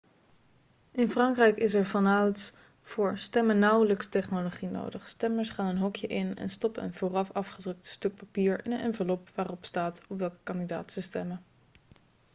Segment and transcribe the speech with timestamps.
[0.91, 2.51] in frankrijk is er vanouds
[2.81, 7.85] voor stemmen nauwelijks technologie nodig stemmers gaan een hokje in en stoppen een vooraf afgedrukt
[7.85, 11.43] stuk papier in een envelop waarop staat op welke kandidaat ze stemmen